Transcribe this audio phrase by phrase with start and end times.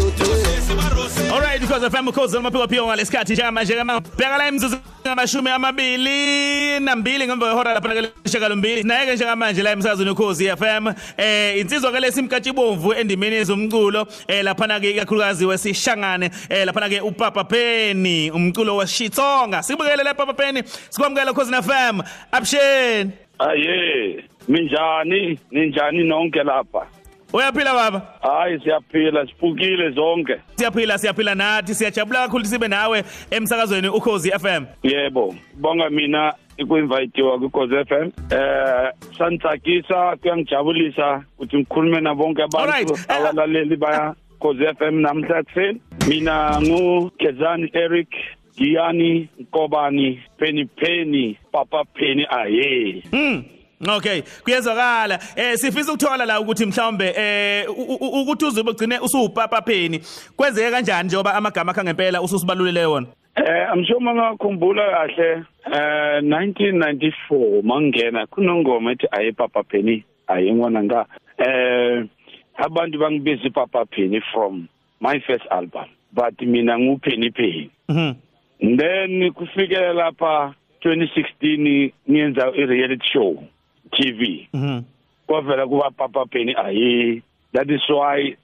[0.00, 0.28] lutho
[1.32, 7.26] Alright because FM ukhozi lamaphiko phiko ngalesikhathi njengamanje kama bheka la imzuzu ngamashumi amabili nambili
[7.26, 12.00] ngemva kwehora lapha ke leshaka lombili naye njengamanje la emsakazweni ukhozi FM eh insizwa ke
[12.00, 18.76] lesimkathi bomvu endimeni yezomculo eh lapha ke ikakhulukazi wesishangane eh lapha ke uPapa Penny umculo
[18.76, 22.00] washitsonga sikubukele la Papa Penny sikwamukela ukhozi FM
[22.32, 23.10] absheni
[23.40, 25.38] Aye, minjani?
[25.50, 26.86] Ninjani nonke lapha?
[27.32, 30.36] Uyaphila baba Hayi siyaphila, siphukile zonke.
[30.56, 37.84] siyaphila siyaphila nathi siyajabula kakhulu sibe nawe emsakazweni ukhozi FM Yebo, bonga mina ikuinvitewa kuKhoze
[37.84, 38.10] FM.
[38.30, 45.42] Eh, santsakisa kuyangijabulisa ukuthi ngikhulume na bonke Alright, abantu eh, abalaleli baya Khoze FM namhla
[45.42, 45.80] kuseni.
[46.08, 48.08] Mina ngu Kezani Eric
[48.56, 53.02] Giyani Nkobani Penny Penny Papa Penny aye.
[53.12, 53.44] Mm.
[53.86, 55.18] Okay, kuyezwakala.
[55.36, 57.64] Eh sifisa ukuthola la ukuthi mhlawumbe eh
[58.20, 60.00] ukuthi uzobe ugcine usupapa pheni.
[60.36, 63.06] Kwenzeke kanjani njengoba amagama akha ngempela ususibalulele wona?
[63.36, 71.06] Eh amsho mangakhumbula kahle eh 1994 mangena kunongoma ethi aye Papa Penny aye ngwana nga
[71.38, 72.04] eh
[72.56, 74.68] abantu bangibiza Papa Penny from
[75.00, 78.14] my first album but mina ngu Penny Penny Mhm.
[78.78, 83.42] then kufikela lapha 2016 ngiyenza i reality show
[83.90, 84.82] TV Mhm.
[85.26, 87.22] kwavela kuba Papa Penny aye
[87.52, 88.36] that is why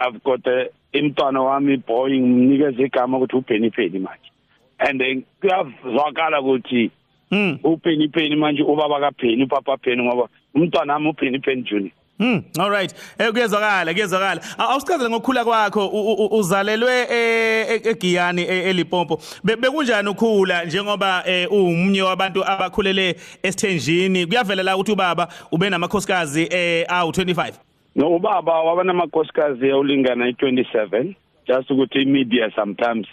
[0.00, 4.30] I've got a imntwana wami boy ngimnikeza igama ukuthi uPenny Penny manje
[4.78, 6.90] and then kuyazwakala ukuthi
[7.30, 7.58] Mm.
[7.64, 12.42] uPenny Penny manje ubaba kaPenny uPapa Penny ngoba umntwana wami uPenny Penny Junior Mm.
[12.58, 12.94] All right.
[13.18, 14.40] Eh kuyezwakala, kuyezwakala.
[14.58, 19.20] Aw- Awusichazele ngokukhula kwakho u- u- uzalelwe eh, e- eGiyani e- eLimpopo.
[19.44, 24.26] Be- Bekunjani ukukhula njengoba eh, uwumunye wabantu abakhulele esithenjini?
[24.26, 27.52] Kuyavela la ukuthi ubaba ube namakhosikazi eh awu 25.
[27.96, 31.14] no ubaba waba namakhosikazi awulingana i27
[31.48, 33.06] just ukuthi imedia sometimes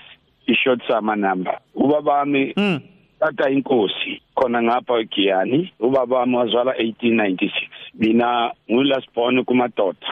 [0.48, 2.80] ishort sama number ubaba wami Mm.
[3.20, 7.50] tata inkosi khona ngapha eGiyani ubaba wami wazalwa 1896
[8.00, 10.08] mina ngulast born kumadoda.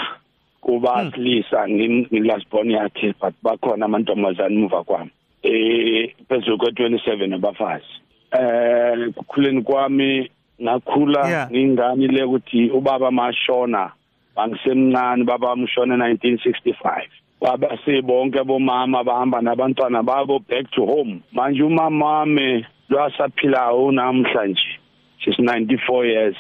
[0.62, 5.12] Kuba silisa ngilast born yakhe but bakhona amantombazane muva kwami.
[5.44, 7.86] Eh phezulu kwe 27 abafazi.
[8.32, 10.30] Eh kukhuleni kwami
[10.62, 11.52] ngakhula Yeah.
[11.52, 13.92] ngingani le ukuthi ubaba mashona
[14.36, 17.08] bangisemncane baba wamshona 1965
[17.42, 21.22] baba sebonke bomama bahamba nabantwana babo back to home.
[21.32, 24.80] Manje umama wami lwasaphilayo namhlanje
[25.20, 26.36] she's 94 years.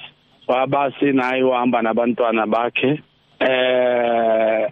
[0.47, 2.99] Baba senaye uhamba nabantwana bakhe
[3.39, 4.69] eh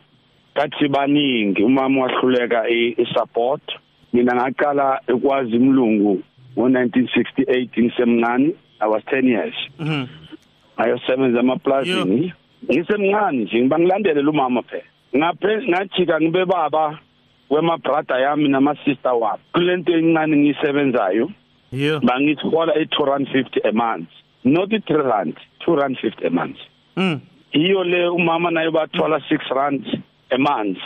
[0.54, 3.62] kathi baningi umama wahluleka i-support.
[4.14, 6.22] Mina ngaqala ekwazi umlungu
[6.58, 9.56] ngo1968 ngisemncane i was 10 years.
[9.80, 10.06] Mhm.
[10.78, 12.34] ayosebenza emaplazini
[12.72, 14.84] ngisemncane nje ngibangilandele umama phela.
[15.18, 17.00] Ngaphe ngajika ngibe baba
[17.50, 19.44] wemabrada yami nama-sister wami.
[19.54, 21.30] Kulento encane ngiyisebenzayo
[21.72, 22.00] Yo.
[22.00, 24.10] bangithola i-two rand fifty a month.
[24.44, 25.36] Not i-three rand
[25.66, 26.58] two rand fifty a month
[26.98, 27.20] Mm.
[27.52, 30.78] iyo le umama naye bathola six rand a month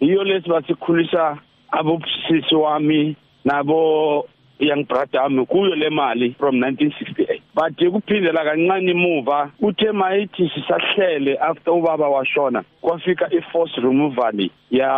[0.00, 1.38] iyo le sibasikhulisa
[1.70, 4.28] abobusisi wami nabo
[4.58, 11.36] young brother wami kuyo le mali from 1968 but kuphindela kancane imuva uthe mayithi sisahlele
[11.38, 14.90] after ubaba washona kwafika i-force removal ya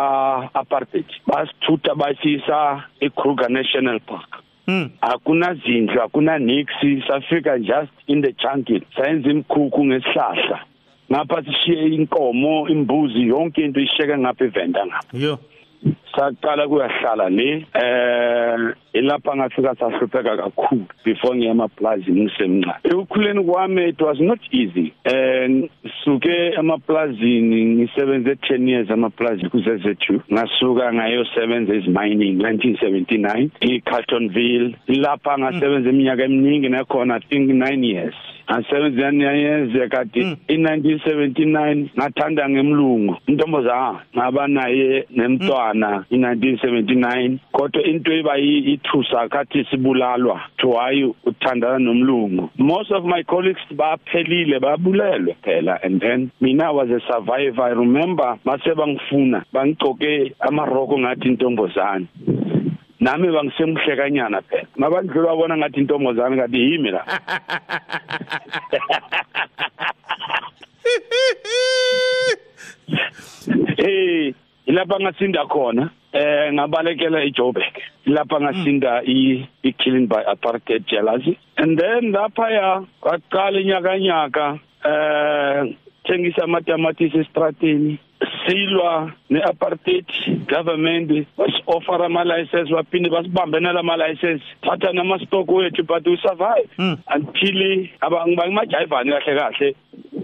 [0.55, 4.43] apartheid basithutha basisa eKruger National Park Mm.
[5.01, 6.69] Akuna zindlu akuna nix
[7.09, 8.81] safika just in the jungle.
[8.97, 10.61] Sayenza imkhukhu ngesihlahla.
[11.11, 15.19] Ngapha sishiye inkomo imbuzi yonke into isheke ngapha evenda ngapha.
[15.19, 15.39] Yo.
[16.17, 22.81] saqala kuyahlala le eh ilapha ngafika sahlupheka kakhulu before ngiye emaplazini ngisemncane.
[22.85, 24.95] Ekukhuleni kwami it was not easy.
[25.05, 25.69] And
[26.05, 30.21] suke emaplazini ngisebenze 10 years emaplazini kuzezethu.
[30.33, 34.75] Ngasuka ngayosebenza is mining 1979 eCarltonville.
[34.87, 38.15] Lapha ngasebenza iminyaka eminingi nakhona i think 9 years.
[38.51, 43.17] Ngasebenza niyeze kade in 1979 ngathanda ngemlungu.
[43.27, 51.79] Intombazana ngaba naye nemntwana in 1979 kodwa into eba ithusa kathi sibulalwa to hayi uthandana
[51.79, 52.51] nomlungu.
[52.59, 57.63] Most of my colleagues baphelile babulelwe phela and then mina was a survivor.
[57.63, 62.09] I remember mase bangifuna bangigcoke amaroko ngathi intombazana
[63.01, 64.67] nami bangisemhlekanyana phela.
[64.79, 67.05] Mabandlula babona ngathi intombazana kanti yimi la.
[73.79, 74.35] Eh
[74.67, 77.75] ilapha ngasinda khona eh ngabalekela eJoburg.
[78.07, 81.39] Lapha ngasinda i killing by apartheid jealousy.
[81.59, 87.99] And then lapha ya kwaqala inyaka nyaka eh thengisa amatamatisi estrateni
[88.47, 90.07] silwa ne-apartheid
[90.49, 96.69] government basi-offera ama-license baphinde basibambe nalama-license thatha nama-stock wethu but we survive.
[96.79, 96.99] Mm.
[97.15, 97.89] until
[98.29, 99.75] ngibangimajayivani kahle kahle.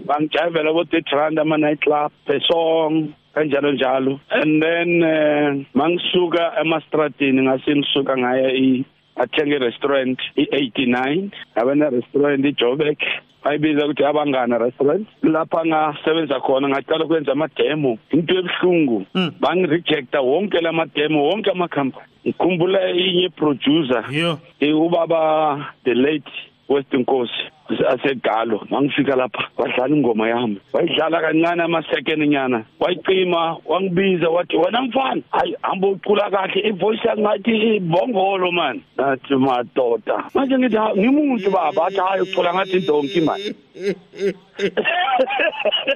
[0.05, 7.75] Bangijayivela bo-thirty rand ama-night club per song kanjalo njalo and then um mangisuka emastratini ngase
[7.75, 8.83] ngisuka ngaya
[9.15, 11.31] athenga i-restaurant i-eighty-nine.
[11.55, 12.99] Ngabe ne-restaurant ijobek
[13.43, 17.97] bayibiza ukuthi abangana restaurant lapha ngasebenza khona ngaqala ukwenza amademo.
[18.11, 19.05] Into ebuhlungu.
[19.13, 19.31] Mm.
[19.39, 24.39] bangirejecta wonke la mademo wonke amakhampani ngikhumbula inye producer yo.
[24.59, 26.31] Eh, ubaba the late
[26.69, 27.43] Western Nkosi
[27.89, 28.67] asegalo.
[28.69, 30.57] Mangifika lapha wadlala ingoma yami.
[30.73, 32.63] Wayidlala kancane ama second nyana.
[32.79, 38.81] Wayicima wangibiza wathi wena mfana hayi hamba ucula kahle ivoice yangathi ibongolo man.
[38.97, 40.23] Nathi madoda.
[40.33, 41.85] Manje ngithi "Ha, ngimuntu baba.
[41.85, 43.39] Athi hayi ucula ngathi indonki man.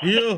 [0.03, 0.37] Yo.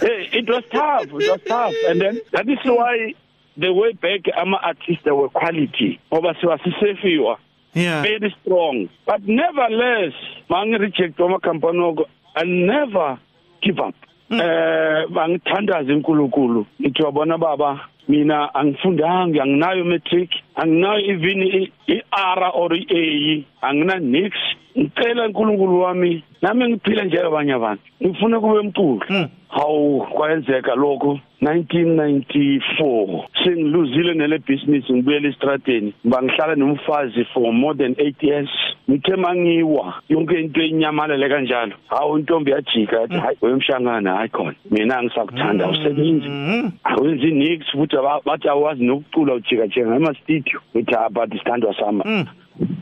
[0.00, 1.04] Hey, it was tough.
[1.06, 1.74] It was tough.
[1.88, 3.14] And then that is why
[3.56, 5.98] the way back ama artists were quality.
[6.12, 7.38] Ngoba siwasisefiwa
[7.74, 8.88] yeah very strong.
[9.06, 10.12] But nevertheless,
[10.50, 12.04] mangi reject ama company oko
[12.36, 13.18] I never
[13.62, 13.94] give up.
[14.30, 16.66] Eh bangithandaza inkulunkulu.
[16.80, 24.36] Ngithi wabona baba mina angifundanga anginayo matric anginayo even i- i-R or i-A angina nix
[24.78, 27.82] ngicela uNkulunkulu wami nami ngiphila njengabanye abantu.
[28.04, 29.28] Ngifuna kube umculo Mm.
[29.48, 31.18] hawu kwayenzeka lokho.
[31.42, 35.94] 1994 sengiluzile nele business ngibuyela estradeni.
[36.04, 38.48] Bangihlala nomfazi for more than 8 years.
[38.90, 41.72] Ngithe mangiwa yonke into enyamalele kanjalo.
[41.88, 43.00] Hawu intombi yajika.
[43.00, 44.54] Yathi hayi wemshangana hayi khona.
[44.70, 46.68] Mina angisakuthanda usebenzi Mhm.
[46.84, 51.74] awenzi nix futhi aba- bathi awazi nokucula ujika jika ngema studio ngithi "Ah, but isithandwa
[51.74, 52.04] sama.
[52.06, 52.24] Mm.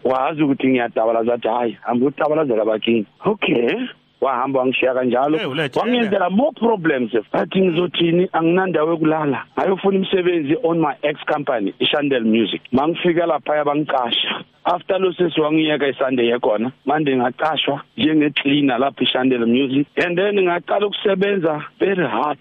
[0.09, 3.71] Wazi ukuthi ngiyadabalaza athi hayi hamba utabalazela bakini okay.
[4.21, 5.39] Wahamba wangishiya kanjalo.
[5.39, 5.81] Hey, ulethe.
[5.81, 8.29] wangenzela more problems athi ngizothini?
[8.33, 9.45] Anginandawo yokulala.
[9.59, 12.61] Ngayofuna imisebenzi on my ex company ishandel music.
[12.73, 19.87] Mangifika lapha bangicasha after lo sesi wangiyeka isunday yekhona manje ngaqashwa njenge-cleaner lapha ishandel music.
[19.97, 22.39] And then ngaqala ukusebenza very hard.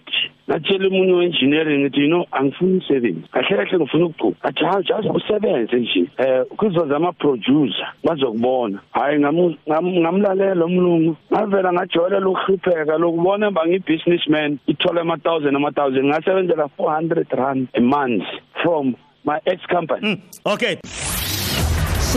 [0.48, 3.28] Ngatshela umunye we-engineering ngithi you know angifuni umsebenzi.
[3.32, 6.10] Kahle kahle ngifuna ukucuka athi hayi just usebenze nje.
[6.18, 8.78] Um kuzoza ama-producer bazokubona.
[8.92, 11.16] Hhayi ngamu- ngam- ngamlalela umlungu.
[11.32, 16.04] Ngavela ngajoyelela ukuhlupheka lokubona bangi-businessman ithole ama-thousand ama-thousand.
[16.06, 18.24] Ngasebenzela four hundred rand a month
[18.62, 18.94] from
[19.24, 20.20] my ex company Mm.
[20.46, 20.76] okay.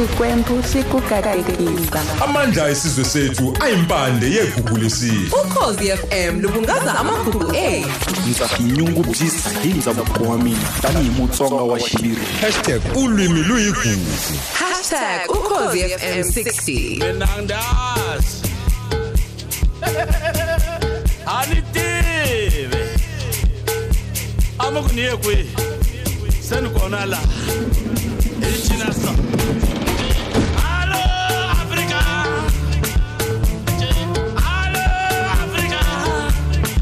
[0.01, 2.01] Sikwembu sikugadekisa.
[2.23, 10.23] amandla esizwe sethu ayimpande yegugu lesizwe ukhozi FM lubungaza amagugu ethu ndza tinyungubyisa hi ndhavuko
[10.23, 12.21] wa mina tanihi mutsonga wa xiviri
[12.95, 14.11] ulwimi luyigugu.
[15.29, 18.37] #ukhozi FM 60 mina ngidazi
[21.39, 22.83] anitivi
[24.57, 25.49] amukuniye kwi
[26.49, 27.19] seni kona la
[28.49, 29.11] icina so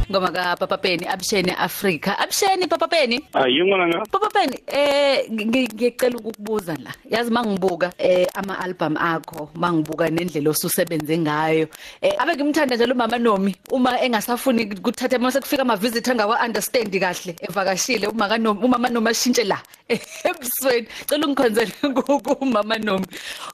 [0.10, 2.16] Ngoma ka Papa Penny Absheni Africa.
[2.18, 3.20] Absheni Papa Penny.
[3.34, 6.92] hayi ngona Papa Penny eh ngi- ngiyacela ukukubuza la.
[7.12, 11.68] Yazi mangibuka eh ama album akho, mangibuka nendlela osusebenze ngayo.
[12.02, 16.90] Eh abe ngimthanda njalo umama Nomi uma engasafuni kuthatha mase kufika ama visitor ngawa understand
[17.00, 19.62] kahle evakashile uma kaNomi umama Nomi ashintshe la
[20.26, 20.88] ebusweni.
[21.08, 21.72] Cela ungikhonzele
[22.26, 23.06] kumama Nomi.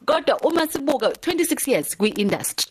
[0.06, 2.68] Kodwa uma sibuka 26 years kwi industry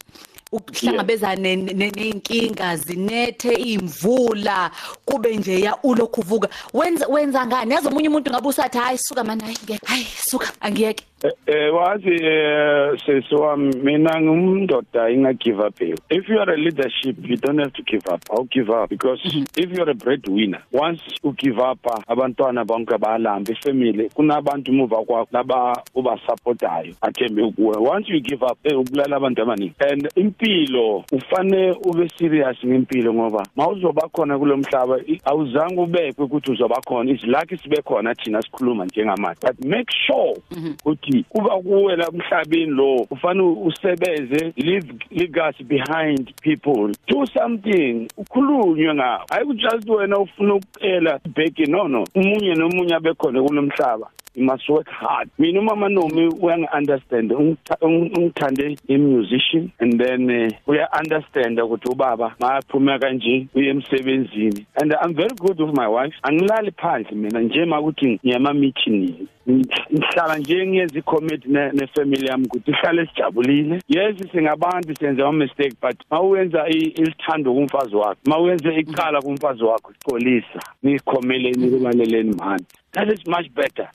[0.55, 4.71] ukuhlangabezana neinkinga zinethe imvula
[5.05, 6.49] kube nje ya ulokhu uvuka.
[6.75, 7.75] Wenza wenza ngani?
[7.75, 11.05] Yazi omunye umuntu ngabe usathi hayi suka mana hayi ngeke hayi suka angiyeke.
[11.47, 15.97] Eh wazi eh sesi wami mina ngumndoda inga give up here.
[16.11, 18.21] If you are a leadership you don't have to give up.
[18.31, 19.21] I'll give up because
[19.57, 24.73] if you are a breadwinner once you give up ah, abantwana bonke balambe ifamily kunabantu
[24.73, 27.77] muva kwakho laba uba supportayo athembe kuwe.
[27.79, 29.73] Once you give up eh ubulala abantu abaningi.
[29.81, 36.81] And impilo ufane ube serious ngempilo ngoba mawuzoba khona kulomhlaba i- awuzange ubekwe ukuthi uzoba
[36.87, 40.37] khona izilaki sibe khona thina sikhuluma njengamanje but make sure
[40.85, 46.93] ukuthi kuba kuwe la emhlabeni lo ufane usebenze leave legacy behind people.
[47.09, 52.05] Do something ukhulunywe ngawo hayi just wena ufuna ukuphela ibheki no no.
[52.15, 58.77] Umunye nomunye abekhona kulomhlaba you must work hard mina umama Nomi uyangi-understand Ungitha- ung- ungithande
[58.89, 64.67] i-musician and then uh, uya-understand ukuthi ubaba mayaphuma kanje uye emsebenzini.
[64.83, 66.15] And i'm very good with my wife.
[66.23, 69.15] Angilali phansi mina nje makuthi ngiyama-meeting
[69.51, 73.81] ngihlala nje ngiyenza i-committee ne- ne-family yami ukuthi ihlale sijabulile.
[73.89, 79.65] Yes singabantu senza ama-mistake but ma uyenza i- ilithando kumfazi wakho ma uyenze icala kumfazi
[79.65, 83.89] wakho sicolisa nikhomeleni kulaleleni mani that is much better.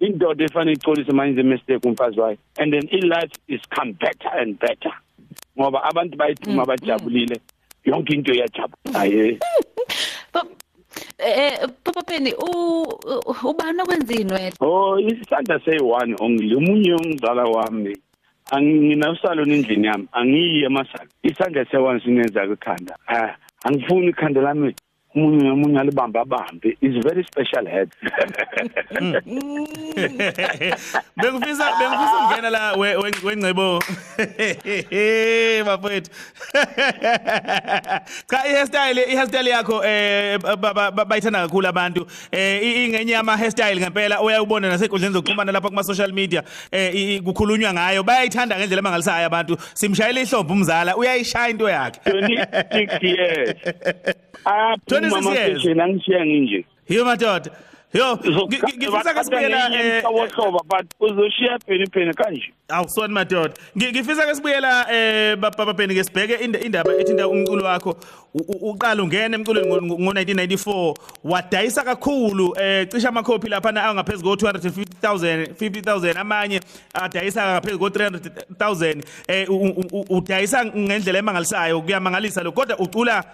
[0.00, 2.36] Indoda efanele icolise ma yenze mistake kumfazi wayo.
[2.58, 4.92] And then i-life is come better and better.
[5.58, 7.40] Ngoba abantu bayiphuma bajabulile.
[7.84, 9.38] Yonke into iyajabula ye.
[10.32, 10.56] Pap-
[11.18, 14.52] Eh papa Penny u u- ubani okwenzini wena?
[14.60, 16.54] oh isandla seyi-one only.
[16.56, 17.96] Omunye umzala wami
[18.50, 20.08] anginasaloni endlini yami.
[20.12, 24.74] Angiyi emasaka isandla seyi-one sinenza ekhanda ah angifuni ikhanda lami.
[25.14, 27.88] Umunye nomunye alibambe abambe is very special head
[31.16, 33.78] Bengifisa bengifisa ukungena la we- we- wengcebo.
[35.66, 36.10] Bafethu.
[38.30, 42.06] Cha i-hairstyle i-hairstyle yakho eh ba- ba- ba- bayithanda kakhulu abantu.
[42.32, 47.16] Eh i- ingenye ama hairstyle ngempela uyayibona nasenkundleni zokuxhumana lapha kuma social media eh i-
[47.16, 48.02] i- kukhulunywa ngayo.
[48.02, 49.56] Bayayithanda ngendlela mangalisayo abantu.
[49.74, 52.00] Simshayela ihlombe umzala uyayishaya into yakhe.
[52.10, 53.54] 26 years
[55.00, 55.50] 26 aphuma years.
[55.50, 56.64] amasesheni angishiya nginje.
[56.88, 57.50] Yo madoda.
[57.92, 62.52] Yo ngi- ngi- ngifisa ke sibuyela eh wohloba but uzoshiya pheni pheni kanje.
[62.68, 63.54] Awusona madoda.
[63.76, 67.96] Ngi- ngifisa ke sibuyela eh baba Beni ke sibheke ind- indaba ethinta umculo wakho
[68.34, 74.36] U- u- uqala ungena emculweni ngo1994 wadayisa kakhulu eh cisha amakhophi lapha na angaphezulu ko
[74.36, 76.60] 250000 50000 amanye
[76.94, 83.24] adayisa ngaphezulu ko 300000 eh u- u- u- udayisa ngendlela emangalisayo kuyamangalisa lo kodwa ucula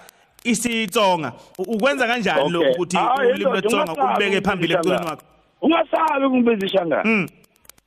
[0.50, 2.73] isitsonga ukwenza kanjani lo Okay.
[2.73, 5.23] ukuthi Ah, ulimi lwetsonga ubeke phambili emculweni wakho
[5.62, 7.29] ungasabi kungibiza ishangana Mm.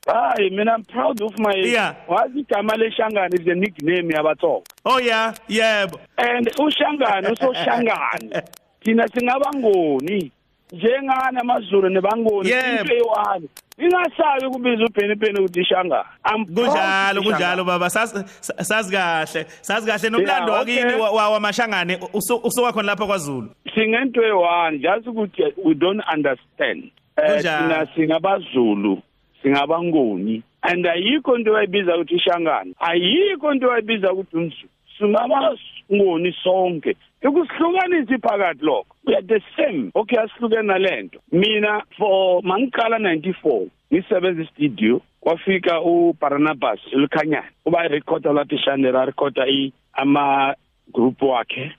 [0.08, 1.96] hayi mina i'm proud of my Yeah.
[2.08, 4.64] wazi igama leshangana is a nickname yabatsonga.
[4.86, 5.34] Oh yeah.
[5.50, 6.00] Yebo.
[6.18, 8.42] And ushangana usoshangana
[8.84, 10.32] thina singabangoni
[10.72, 13.48] njengani amazulu nebangoni into eyi-one
[13.78, 17.90] ingasabi ukubiza ubhenibheni ukuthi proud kunjalo kunjalo baba.
[17.90, 20.10] Sazi kahle sazi kahle.
[20.10, 20.94] Nomlando wakini
[21.34, 23.50] wamashangane usu- usuka khona lapha kwaZulu?
[23.76, 26.92] Singento eyi-one just ukuthi we don't understand.
[27.18, 29.02] Eh, thina singabazulu
[29.42, 30.44] singabangoni.
[30.62, 34.70] And ayikho into wayibiza ukuthi ishangana ayikho into wayibiza ukuthi umzulu.
[34.98, 36.96] Singabangoni sonke.
[37.22, 38.96] Ikusihlukanisa iphakathi lokho.
[39.10, 41.20] We are the same okay asihlukene nalento.
[41.32, 47.48] Mina for mangiqala 94 ngisebenza istudio kwafika uBarnabas Lukhanyana.
[47.66, 50.56] Uba irecorder lapha ishandela recorder i ama
[50.94, 51.72] group wakhe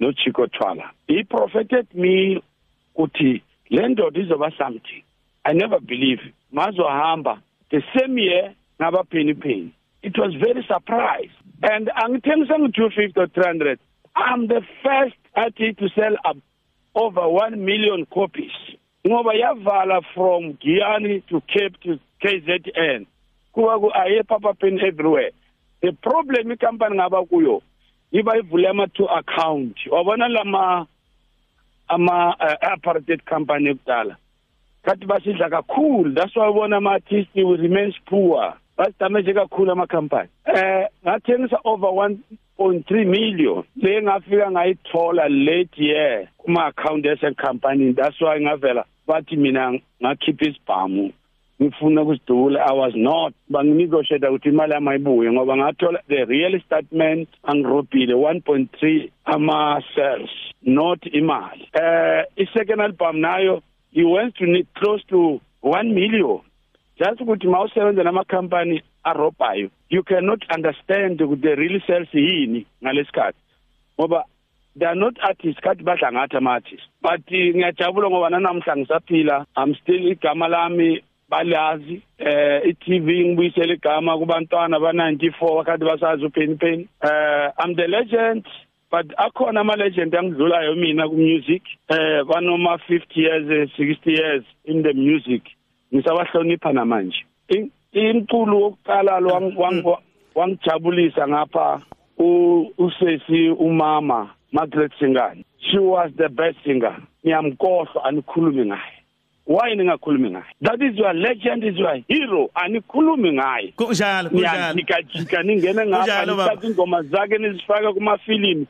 [0.00, 2.42] noChico Twala he propheted me
[2.96, 5.02] ukuthi le ndoda izoba something.
[5.44, 6.20] I never believe.
[6.52, 7.40] Mazohamba.
[7.70, 9.72] The same year ngaba penny penny.
[10.02, 11.38] It was very surprised.
[11.62, 13.78] And angithengisa ngu-250 or 300
[14.16, 16.36] i'm the first artist to sell up
[16.94, 18.52] over 1 million copies.
[19.06, 23.06] Ngoba yavala from Giyani to Cape to KZN
[23.52, 25.30] kuba ku aye papa pen everywhere.
[25.82, 27.62] The problem ikampani ngaba kuyo
[28.12, 29.76] iba ivule ama two account.
[29.90, 30.86] Wabona lama
[31.88, 34.16] ama uh, apartheid company ekudala.
[34.84, 36.14] Kathi basidla kakhulu.
[36.14, 38.54] That's why ubona ama artists will remain poor.
[38.76, 43.64] Basidamage kakhulu ama company eh ngathengisa over 1.3 million.
[43.76, 50.46] Le ngafika ngayithola late year kuma account yase company that's why ngavela bathi mina ngakhipha
[50.46, 51.12] isibhamu.
[51.62, 53.34] Ngifuna ukusidula i was not.
[53.50, 60.30] Banginegotiate ukuthi imali yami ayibuye ngoba ngathola the real statement angirobhile 1.3 ama cells
[60.62, 61.68] not imali.
[61.74, 63.62] Eh i second album nayo
[63.92, 66.40] he went to need close to 1 million.
[67.02, 73.38] Just ukuthi mawusebenza nama company arobhayo you cannot understand ukuthi the real sales yini ngalesikhathi.
[73.98, 74.24] Ngoba
[74.76, 79.46] they are not artists kathi badla ngathi ama artists but eh, ngiyajabula ngoba nanamhla ngisaphila
[79.56, 86.88] i'm still igama lami balazi eh i-TV ngibuyisela igama kubantwana ba94 wakati basazi uPenny Penny.
[87.02, 88.46] Eh i'm the legend
[88.90, 94.44] but akhona ama legend angidlulayo mina ku music eh banoma 50 years eh, 60 years
[94.64, 95.42] in the music.
[95.94, 97.16] Ngisabahlonipha namanje.
[97.48, 99.98] In- imculo wokuqala lo wang- wang-
[100.34, 101.80] wangijabulisa ngapha
[102.18, 105.44] u- usesi umama Margaret Singane.
[105.70, 106.96] She was the best singer.
[107.24, 108.98] Ngiyamkhohlwa anikhulumi ngaye.
[109.46, 110.44] Why ningakhulumi ngaye?
[110.62, 113.72] That is your legend is your hero anikhulumi ngaye.
[113.76, 114.74] Kunjalo kunjalo.
[114.74, 116.50] Niyajikajika ningene ngapha Kunjalo, baba.
[116.54, 118.66] nithatha ingoma zakhe nizifaka kumafilimu.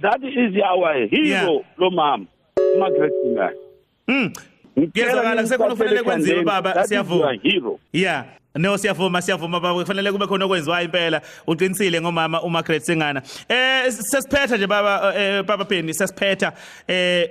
[0.00, 1.60] That is our hero Yeah.
[1.78, 2.26] lo mama
[2.78, 3.56] Margaret Singane.
[4.08, 4.32] Mm.
[4.76, 7.38] Kuyezwakala kusekhona kufanele kwenziwe baba siyavuma.
[7.92, 8.24] Yeah.
[8.54, 13.22] No siyavuma siyavuma baba kufanele kube khona okwenziwayo impela uqinisile ngomama uMargaret Singana.
[13.48, 16.52] Eh sesiphetha nje baba eh baba Penny sesiphetha
[16.88, 17.30] eh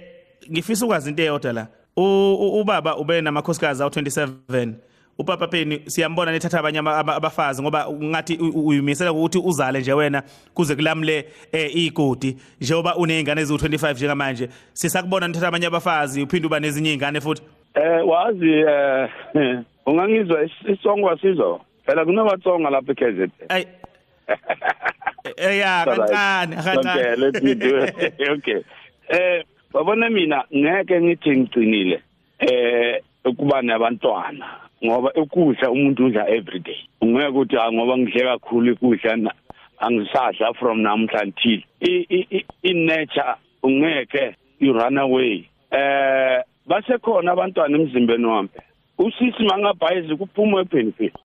[0.52, 1.68] ngifisa ukwazi into eyodwa la.
[1.98, 4.74] Ubaba ube namakhosikazi awu27.
[5.18, 11.26] Upapa Penny siyambona nethatha abanye abafazi ngoba ngathi uyimisela ukuthi uzale nje wena kuze kulamle
[11.52, 17.42] eh igodi njengoba unezingane eziwu25 njengamanje sisakubona nithatha abanye abafazi uphinde uba nezinye izingane futhi?
[17.76, 19.10] Eh wazi eh
[19.86, 23.64] ungangizwa is- isongo sizwa phela kunabatsonga lapha eKZN ay.
[25.38, 27.32] Eh ya kancane kancane.
[28.36, 28.62] Okay.
[29.10, 29.44] Eh
[29.74, 32.02] babona mina ngeke ngithi ngicинile
[32.40, 34.46] eh ukuba nabantwana
[34.84, 36.80] ngoba ukudla umuntu udla every day.
[37.02, 39.32] Ungeke ukuthi ah ngoba ngidle kakhulu ukudla
[39.80, 41.62] angisadla from namhla until
[42.64, 45.48] in nature ungeke you run away.
[45.72, 48.50] Eh base khona abantwana emzimbeni wami.
[48.98, 51.16] Usisi mangabhayizi kuphuma ebenefit.